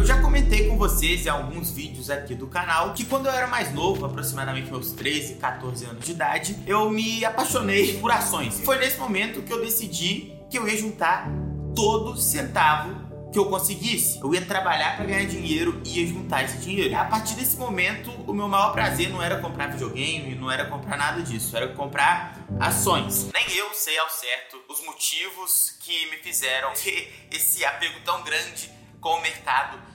[0.00, 3.46] Eu já comentei com vocês em alguns vídeos aqui do canal que quando eu era
[3.46, 8.58] mais novo, aproximadamente meus 13, 14 anos de idade, eu me apaixonei por ações.
[8.60, 11.28] Foi nesse momento que eu decidi que eu ia juntar
[11.76, 12.96] todo centavo
[13.30, 14.18] que eu conseguisse.
[14.20, 16.96] Eu ia trabalhar para ganhar dinheiro e ia juntar esse dinheiro.
[16.96, 20.96] A partir desse momento, o meu maior prazer não era comprar videogame, não era comprar
[20.96, 23.28] nada disso, era comprar ações.
[23.34, 28.70] Nem eu sei ao certo os motivos que me fizeram ter esse apego tão grande
[28.98, 29.89] com o mercado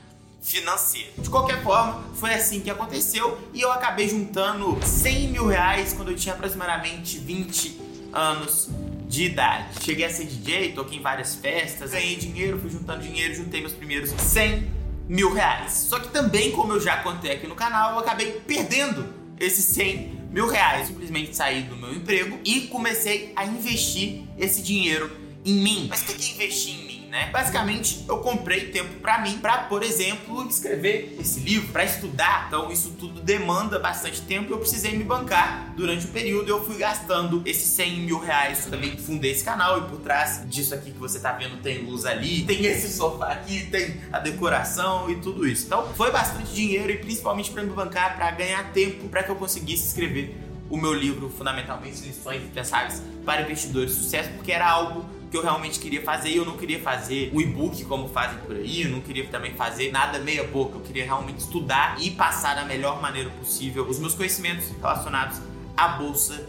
[0.46, 1.09] financeiro.
[1.17, 6.12] De qualquer forma, foi assim que aconteceu e eu acabei juntando 100 mil reais quando
[6.12, 7.81] eu tinha aproximadamente 20
[8.13, 8.70] anos
[9.08, 9.84] de idade.
[9.84, 13.73] Cheguei a ser DJ, toquei em várias festas, ganhei dinheiro, fui juntando dinheiro, juntei meus
[13.73, 14.72] primeiros 100
[15.09, 15.88] mil reais.
[15.89, 19.08] Só que também, como eu já contei aqui no canal, eu acabei perdendo
[19.39, 20.88] esses 100 mil reais.
[20.88, 25.09] Simplesmente saí do meu emprego e comecei a investir esse dinheiro
[25.44, 25.88] em mim.
[25.89, 26.84] Mas o que é investir em?
[27.16, 27.30] Né?
[27.32, 32.48] Basicamente, eu comprei tempo para mim, para, por exemplo, escrever esse livro, para estudar.
[32.48, 36.50] Então, isso tudo demanda bastante tempo e eu precisei me bancar durante o período.
[36.50, 38.66] Eu fui gastando esses 100 mil reais.
[38.66, 41.84] Eu também fundei esse canal e por trás disso aqui que você tá vendo tem
[41.84, 45.67] luz ali, tem esse sofá aqui, tem a decoração e tudo isso.
[45.67, 49.38] Então, foi bastante dinheiro e principalmente para me bancar, para ganhar tempo, para que eu
[49.38, 50.38] conseguisse escrever
[50.70, 55.42] o meu livro Fundamentalmente Lições Indispensáveis para Investidores de Sucesso, porque era algo que eu
[55.42, 58.90] realmente queria fazer e eu não queria fazer o e-book como fazem por aí, eu
[58.90, 63.02] não queria também fazer nada meia boca, eu queria realmente estudar e passar da melhor
[63.02, 65.40] maneira possível os meus conhecimentos relacionados
[65.76, 66.48] à bolsa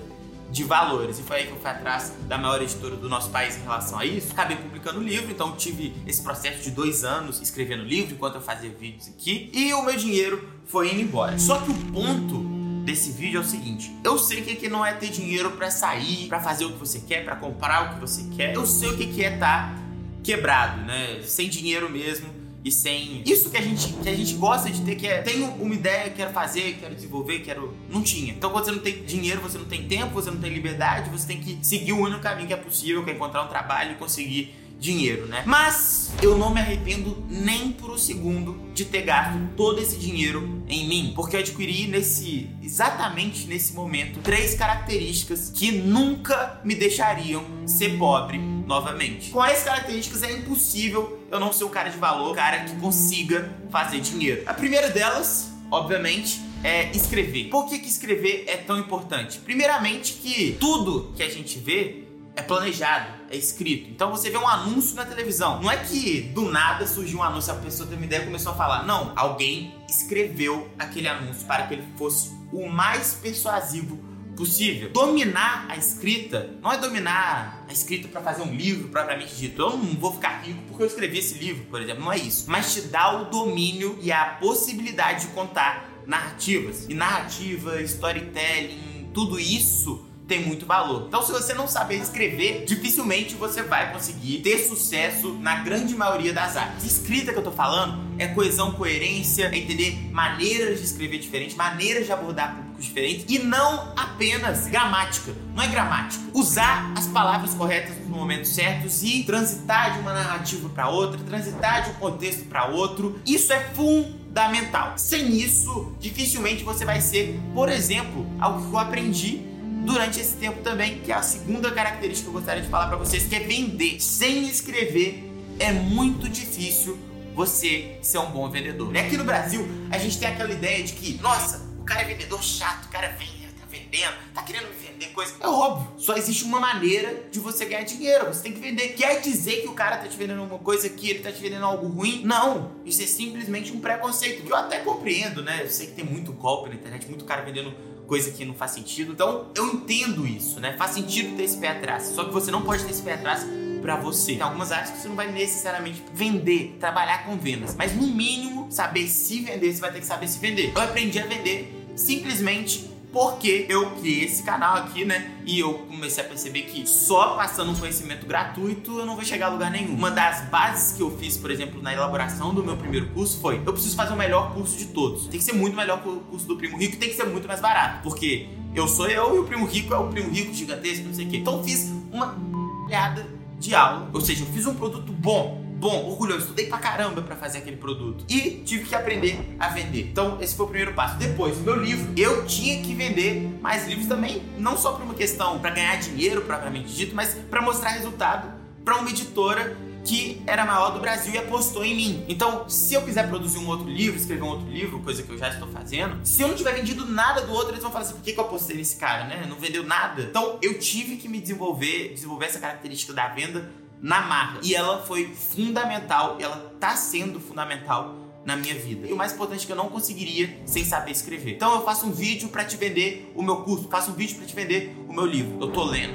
[0.51, 1.19] de valores.
[1.19, 3.99] E foi aí que eu fui atrás da maior editora do nosso país em relação
[3.99, 4.33] a isso.
[4.33, 8.41] Acabei publicando o livro, então tive esse processo de dois anos escrevendo livro enquanto eu
[8.41, 9.51] fazia vídeos aqui.
[9.53, 11.39] E o meu dinheiro foi indo embora.
[11.39, 12.56] Só que o ponto
[12.87, 16.29] desse vídeo é o seguinte: eu sei o que não é ter dinheiro para sair,
[16.29, 18.55] para fazer o que você quer, para comprar o que você quer.
[18.55, 19.83] Eu sei o que é estar tá
[20.23, 21.21] quebrado, né?
[21.23, 24.97] Sem dinheiro mesmo e sem isso que a gente que a gente gosta de ter
[24.97, 28.73] que é tenho uma ideia quero fazer quero desenvolver quero não tinha então quando você
[28.73, 31.93] não tem dinheiro você não tem tempo você não tem liberdade você tem que seguir
[31.93, 35.43] o único caminho que é possível que é encontrar um trabalho e conseguir dinheiro, né?
[35.47, 40.63] Mas eu não me arrependo nem por um segundo de ter gasto todo esse dinheiro
[40.69, 47.45] em mim, porque eu adquiri nesse exatamente nesse momento três características que nunca me deixariam
[47.67, 49.31] ser pobre novamente.
[49.31, 52.77] Com essas características é impossível eu não ser um cara de valor, um cara que
[52.77, 54.43] consiga fazer dinheiro.
[54.47, 57.45] A primeira delas, obviamente, é escrever.
[57.45, 59.39] Por que, que escrever é tão importante?
[59.39, 62.06] Primeiramente que tudo que a gente vê
[62.37, 63.91] é planejado, é escrito.
[63.91, 65.61] Então você vê um anúncio na televisão.
[65.61, 68.53] Não é que do nada surgiu um anúncio, a pessoa teve uma ideia e começou
[68.53, 68.85] a falar.
[68.85, 73.99] Não, alguém escreveu aquele anúncio para que ele fosse o mais persuasivo
[74.37, 74.91] possível.
[74.91, 79.63] Dominar a escrita não é dominar a escrita para fazer um livro propriamente dito.
[79.63, 82.05] Eu não vou ficar rico porque eu escrevi esse livro, por exemplo.
[82.05, 82.45] Não é isso.
[82.49, 86.87] Mas te dá o domínio e a possibilidade de contar narrativas.
[86.87, 91.05] E narrativa, storytelling, tudo isso tem muito valor.
[91.07, 96.33] Então, se você não saber escrever, dificilmente você vai conseguir ter sucesso na grande maioria
[96.33, 96.85] das áreas.
[96.85, 102.07] Escrita que eu tô falando é coesão, coerência, é entender maneiras de escrever diferentes, maneiras
[102.07, 105.33] de abordar públicos diferentes e não apenas gramática.
[105.55, 106.23] Não é gramática.
[106.35, 111.85] Usar as palavras corretas nos momentos certos e transitar de uma narrativa para outra, transitar
[111.85, 113.21] de um contexto para outro.
[113.25, 114.95] Isso é fundamental.
[114.97, 119.56] Sem isso, dificilmente você vai ser, por exemplo, algo que eu aprendi
[119.87, 122.97] durante esse tempo também, que é a segunda característica que eu gostaria de falar para
[122.97, 124.01] vocês, que é vender.
[124.01, 125.31] Sem escrever
[125.61, 126.99] é muito difícil
[127.35, 128.95] você ser um bom vendedor.
[128.95, 132.05] E aqui no Brasil, a gente tem aquela ideia de que, nossa, o cara é
[132.05, 135.35] vendedor chato, o cara vem, tá vendendo, tá querendo me vender coisa.
[135.39, 138.89] É óbvio, só existe uma maneira de você ganhar dinheiro, você tem que vender.
[138.89, 141.65] Quer dizer que o cara tá te vendendo alguma coisa que ele tá te vendendo
[141.65, 142.23] algo ruim?
[142.25, 145.61] Não, isso é simplesmente um preconceito, que eu até compreendo, né?
[145.63, 147.73] Eu sei que tem muito golpe na internet, muito cara vendendo
[148.07, 149.13] coisa que não faz sentido.
[149.13, 150.77] Então, eu entendo isso, né?
[150.77, 152.05] Faz sentido ter esse pé atrás.
[152.05, 153.47] Só que você não pode ter esse pé atrás
[153.83, 154.33] para você.
[154.33, 158.67] Tem algumas áreas que você não vai necessariamente vender, trabalhar com vendas, mas no mínimo
[158.71, 160.73] saber se vender, você vai ter que saber se vender.
[160.75, 165.33] Eu aprendi a vender simplesmente porque eu criei esse canal aqui, né?
[165.47, 169.47] E eu comecei a perceber que só passando um conhecimento gratuito eu não vou chegar
[169.47, 169.95] a lugar nenhum.
[169.95, 173.63] Uma das bases que eu fiz, por exemplo, na elaboração do meu primeiro curso foi:
[173.65, 175.27] eu preciso fazer o melhor curso de todos.
[175.29, 177.49] Tem que ser muito melhor que o curso do Primo Rico tem que ser muito
[177.49, 178.03] mais barato.
[178.03, 181.27] Porque eu sou eu e o Primo Rico é o Primo Rico gigantesco, não sei
[181.27, 181.39] o quê.
[181.39, 182.37] Então eu fiz uma
[182.87, 183.27] olhada
[183.59, 187.37] de aula, ou seja, eu fiz um produto bom bom, orgulhoso, estudei pra caramba para
[187.37, 190.09] fazer aquele produto e tive que aprender a vender.
[190.11, 191.17] Então, esse foi o primeiro passo.
[191.17, 195.59] Depois, meu livro, eu tinha que vender mais livros também, não só por uma questão
[195.59, 200.91] para ganhar dinheiro propriamente dito, mas para mostrar resultado para uma editora que era maior
[200.91, 202.25] do Brasil e apostou em mim.
[202.29, 205.37] Então, se eu quiser produzir um outro livro, escrever um outro livro, coisa que eu
[205.37, 208.15] já estou fazendo, se eu não tiver vendido nada do outro, eles vão falar assim:
[208.15, 209.45] por que, que eu apostei nesse cara, né?
[209.49, 210.23] Não vendeu nada.
[210.23, 213.69] Então, eu tive que me desenvolver, desenvolver essa característica da venda
[214.01, 214.61] na marra.
[214.63, 218.15] E ela foi fundamental, ela tá sendo fundamental
[218.45, 219.09] na minha vida.
[219.09, 221.55] E o mais importante é que eu não conseguiria sem saber escrever.
[221.55, 224.47] Então eu faço um vídeo para te vender o meu curso, faço um vídeo para
[224.47, 225.59] te vender o meu livro.
[225.61, 226.15] Eu tô lendo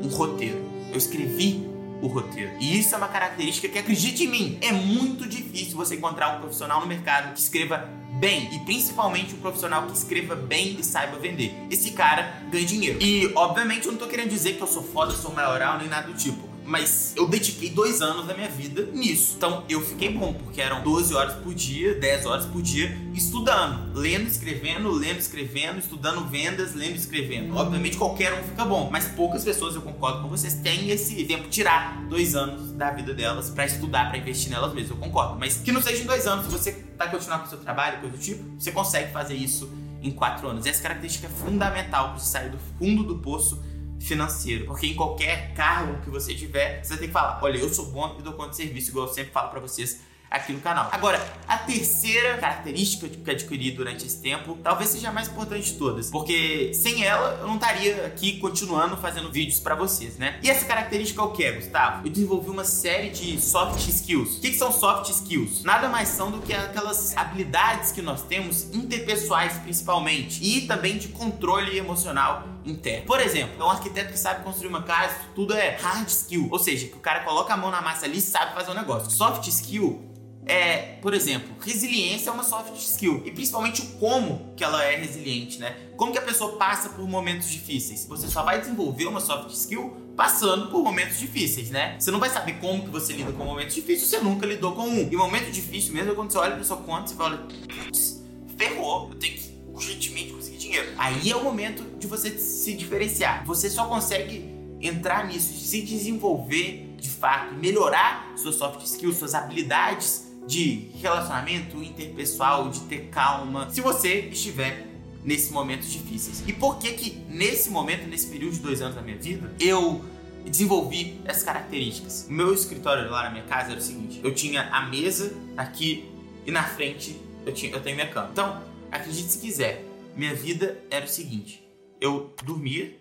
[0.00, 0.62] um roteiro.
[0.92, 1.68] Eu escrevi
[2.00, 2.52] o roteiro.
[2.60, 6.40] E isso é uma característica que, acredite em mim, é muito difícil você encontrar um
[6.40, 7.88] profissional no mercado que escreva
[8.20, 11.52] bem e principalmente um profissional que escreva bem e saiba vender.
[11.70, 13.02] Esse cara ganha dinheiro.
[13.02, 16.06] E obviamente eu não tô querendo dizer que eu sou foda, sou maioral nem nada
[16.06, 19.34] do tipo mas eu dediquei dois anos da minha vida nisso.
[19.36, 23.92] Então eu fiquei bom, porque eram 12 horas por dia, 10 horas por dia, estudando,
[23.98, 27.56] lendo, escrevendo, lendo, escrevendo, estudando vendas, lendo, escrevendo.
[27.56, 31.48] Obviamente qualquer um fica bom, mas poucas pessoas, eu concordo com vocês, têm esse tempo
[31.48, 34.90] tirar dois anos da vida delas para estudar, para investir nelas mesmas.
[34.90, 37.50] Eu concordo, mas que não seja em dois anos, se você tá continuando com o
[37.50, 39.70] seu trabalho, coisa do tipo, você consegue fazer isso
[40.02, 40.66] em quatro anos.
[40.66, 43.62] Essa característica é fundamental para você sair do fundo do poço
[44.06, 44.66] financeiro.
[44.66, 48.16] Porque em qualquer cargo que você tiver, você tem que falar: olha, eu sou bom
[48.18, 50.00] e dou conta de serviço, igual eu sempre falo para vocês
[50.32, 50.88] aqui no canal.
[50.90, 55.78] Agora, a terceira característica que adquiri durante esse tempo talvez seja a mais importante de
[55.78, 60.40] todas, porque sem ela eu não estaria aqui continuando fazendo vídeos para vocês, né?
[60.42, 62.06] E essa característica é o que, Gustavo?
[62.06, 64.38] Eu desenvolvi uma série de soft skills.
[64.38, 65.62] O que, que são soft skills?
[65.62, 71.08] Nada mais são do que aquelas habilidades que nós temos interpessoais, principalmente, e também de
[71.08, 73.06] controle emocional interno.
[73.06, 76.86] Por exemplo, um arquiteto que sabe construir uma casa, tudo é hard skill, ou seja,
[76.86, 79.10] que o cara coloca a mão na massa ali e sabe fazer um negócio.
[79.10, 80.12] Soft skill
[80.44, 84.96] é, por exemplo, resiliência é uma soft skill e principalmente o como que ela é
[84.96, 85.76] resiliente, né?
[85.96, 88.04] Como que a pessoa passa por momentos difíceis.
[88.06, 91.96] Você só vai desenvolver uma soft skill passando por momentos difíceis, né?
[91.98, 94.82] Você não vai saber como que você lida com momentos difíceis, você nunca lidou com
[94.82, 95.08] um.
[95.10, 97.48] E momento difícil mesmo é quando você olha para sua conta e você fala,
[97.84, 98.22] putz,
[98.56, 100.88] ferrou, eu tenho que urgentemente conseguir dinheiro.
[100.98, 103.44] Aí é o momento de você se diferenciar.
[103.46, 104.44] Você só consegue
[104.80, 112.68] entrar nisso, se desenvolver de fato, melhorar suas soft skills, suas habilidades de relacionamento interpessoal,
[112.68, 114.86] de ter calma, se você estiver
[115.24, 116.42] nesses momentos difíceis.
[116.46, 120.04] E por que que nesse momento, nesse período de dois anos da minha vida, eu
[120.44, 122.26] desenvolvi essas características?
[122.28, 126.10] O meu escritório lá na minha casa era o seguinte: eu tinha a mesa aqui
[126.46, 128.30] e na frente eu, tinha, eu tenho minha cama.
[128.32, 129.84] Então, acredite se quiser,
[130.16, 131.62] minha vida era o seguinte:
[132.00, 132.96] eu dormia,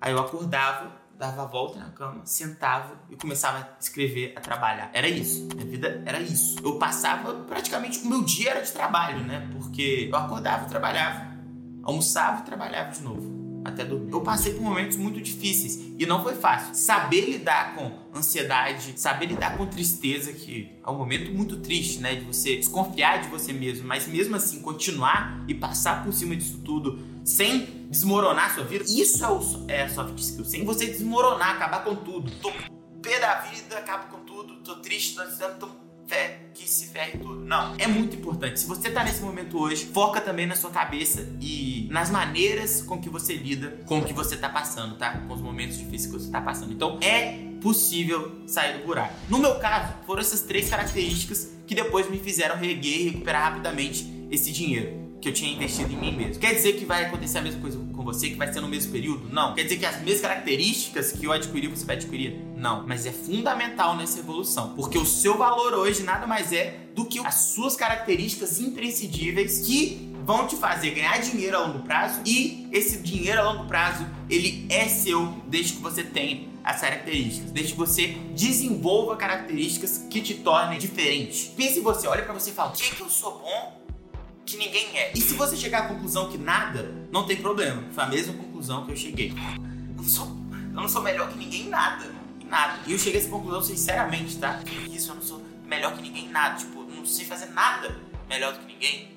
[0.00, 4.90] aí eu acordava dava a volta na cama, sentava e começava a escrever, a trabalhar.
[4.92, 5.48] Era isso.
[5.54, 6.56] Minha vida era isso.
[6.64, 9.48] Eu passava praticamente o meu dia era de trabalho, né?
[9.52, 11.34] Porque eu acordava, trabalhava,
[11.82, 13.34] almoçava e trabalhava de novo
[13.64, 14.12] até dormir.
[14.12, 16.74] Eu passei por momentos muito difíceis e não foi fácil.
[16.74, 22.14] Saber lidar com ansiedade, saber lidar com tristeza, que é um momento muito triste, né?
[22.14, 26.60] De você desconfiar de você mesmo, mas mesmo assim continuar e passar por cima disso
[26.62, 28.84] tudo sem desmoronar sua vida.
[28.88, 30.44] Isso é, o, é a soft skill.
[30.44, 32.30] Sem você desmoronar, acabar com tudo.
[32.42, 32.50] Tô
[33.00, 35.68] pé da vida, acabo com tudo, tô triste, tô ansiando, tô
[36.06, 37.40] fé que se ferre tudo.
[37.40, 38.58] Não, é muito importante.
[38.58, 43.00] Se você tá nesse momento hoje, foca também na sua cabeça e nas maneiras com
[43.00, 45.18] que você lida com o que você tá passando, tá?
[45.18, 46.72] Com os momentos difíceis que você tá passando.
[46.72, 49.14] Então, é possível sair do buraco.
[49.28, 54.26] No meu caso, foram essas três características que depois me fizeram reerguer e recuperar rapidamente
[54.30, 56.38] esse dinheiro que eu tinha investido em mim mesmo.
[56.38, 58.92] Quer dizer que vai acontecer a mesma coisa com você, que vai ser no mesmo
[58.92, 59.26] período?
[59.32, 59.54] Não.
[59.54, 62.38] Quer dizer que as mesmas características que eu adquiri, você vai adquirir?
[62.54, 62.86] Não.
[62.86, 67.18] Mas é fundamental nessa evolução, porque o seu valor hoje nada mais é do que
[67.20, 72.98] as suas características imprescindíveis que vão te fazer ganhar dinheiro a longo prazo e esse
[72.98, 77.78] dinheiro a longo prazo ele é seu desde que você tenha as características, desde que
[77.78, 81.50] você desenvolva características que te tornem diferente.
[81.56, 83.83] Pense em você, olha para você e fala: o que, é que eu sou bom
[84.44, 85.12] que ninguém é.
[85.14, 87.82] E se você chegar à conclusão que nada, não tem problema.
[87.92, 89.30] Foi a mesma conclusão que eu cheguei.
[89.30, 92.10] Eu não sou, eu não sou melhor que ninguém em nada.
[92.40, 92.78] Em nada.
[92.86, 94.60] E eu cheguei a essa conclusão sinceramente, tá?
[94.64, 96.56] Que isso, eu não sou melhor que ninguém em nada.
[96.56, 97.96] Tipo, eu não sei fazer nada
[98.28, 99.08] melhor do que ninguém.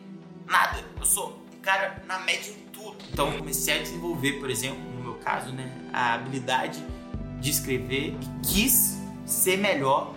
[0.45, 0.83] Nada.
[0.97, 2.97] Eu sou um cara na média em tudo.
[3.11, 6.81] Então eu comecei a desenvolver, por exemplo, no meu caso, né, a habilidade
[7.39, 10.13] de escrever e quis ser melhor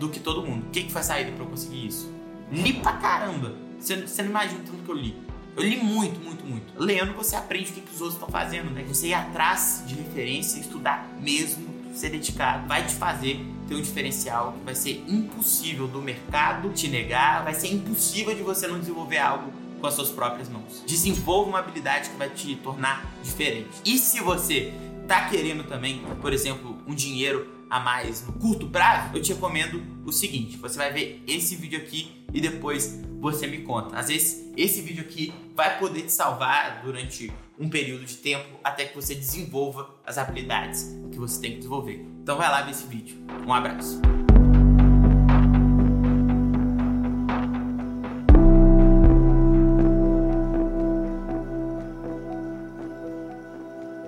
[0.00, 0.66] do que todo mundo.
[0.66, 2.12] O que, que foi a saída pra eu conseguir isso?
[2.50, 5.16] Li pra caramba você, você não imagina tanto que eu li.
[5.56, 6.72] Eu li muito, muito, muito.
[6.78, 8.84] Lendo, você aprende o que, que os outros estão fazendo, né?
[8.88, 14.52] Você ir atrás de referência, estudar mesmo, ser dedicado, vai te fazer ter um diferencial
[14.52, 19.18] que vai ser impossível do mercado te negar, vai ser impossível de você não desenvolver
[19.18, 20.82] algo com as suas próprias mãos.
[20.86, 23.68] Desenvolva uma habilidade que vai te tornar diferente.
[23.84, 24.72] E se você
[25.06, 29.82] tá querendo também, por exemplo, um dinheiro a mais no curto prazo, eu te recomendo
[30.06, 33.96] o seguinte: você vai ver esse vídeo aqui e depois você me conta.
[33.96, 38.86] Às vezes, esse vídeo aqui vai poder te salvar durante um período de tempo até
[38.86, 42.04] que você desenvolva as habilidades que você tem que desenvolver.
[42.22, 43.16] Então vai lá ver esse vídeo.
[43.46, 44.00] Um abraço.